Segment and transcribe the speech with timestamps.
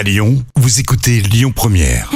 [0.00, 2.10] À Lyon, vous écoutez Lyon Première.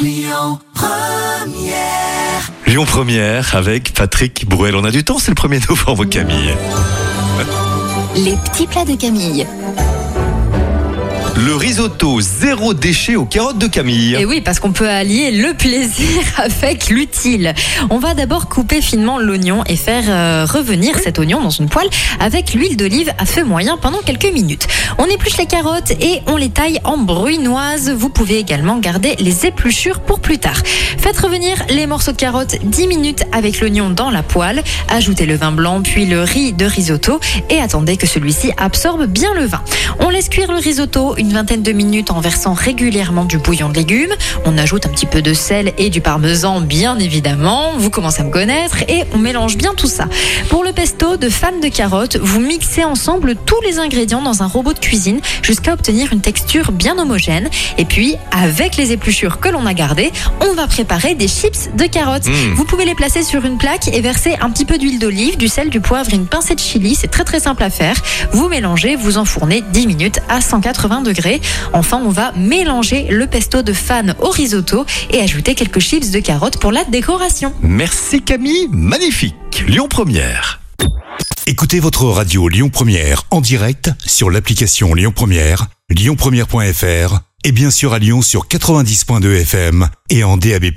[2.67, 4.75] Lyon Première avec Patrick Bruel.
[4.75, 6.55] On a du temps, c'est le 1er novembre, Camille.
[8.17, 9.47] Les petits plats de Camille.
[11.37, 14.15] Le risotto zéro déchet aux carottes de Camille.
[14.15, 17.55] Et oui, parce qu'on peut allier le plaisir avec l'utile.
[17.91, 21.89] On va d'abord couper finement l'oignon et faire euh, revenir cet oignon dans une poêle
[22.21, 24.69] avec l'huile d'olive à feu moyen pendant quelques minutes.
[24.99, 27.91] On épluche les carottes et on les taille en bruinoise.
[27.91, 30.63] Vous pouvez également garder les épluchures pour plus tard.
[30.99, 34.63] Faites revenir les morceaux de carottes 10 minutes avec l'oignon dans la poêle.
[34.89, 37.19] Ajoutez le vin blanc puis le riz de risotto
[37.51, 39.63] et attendez que celui-ci absorbe bien le vin.
[39.99, 43.75] On laisse cuire le risotto une vingtaine de minutes en versant régulièrement du bouillon de
[43.75, 44.13] légumes.
[44.45, 47.73] On ajoute un petit peu de sel et du parmesan, bien évidemment.
[47.79, 50.07] Vous commencez à me connaître et on mélange bien tout ça.
[50.51, 54.47] Pour le pesto de fan de carottes, vous mixez ensemble tous les ingrédients dans un
[54.47, 57.49] robot de cuisine jusqu'à obtenir une texture bien homogène.
[57.79, 61.87] Et puis, avec les épluchures que l'on a gardées, on va préparer des chips de
[61.87, 62.29] carottes.
[62.29, 62.55] Mmh.
[62.55, 65.49] Vous pouvez les placer sur une plaque et verser un petit peu d'huile d'olive, du
[65.49, 66.95] sel, du poivre et une pincée de chili.
[66.95, 67.97] C'est très très simple à faire.
[68.33, 71.14] Vous mélangez, vous enfournez 10 minutes à 180 degrés.
[71.73, 76.21] Enfin, on va mélanger le pesto de fan au risotto et ajouter quelques chips de
[76.21, 77.53] carottes pour la décoration.
[77.63, 79.35] Merci Camille, magnifique.
[79.67, 80.61] Lyon Première.
[81.47, 87.93] Écoutez votre radio Lyon Première en direct sur l'application Lyon Première, lyonpremière.fr et bien sûr
[87.93, 90.73] à Lyon sur 90.2 FM et en DAB+.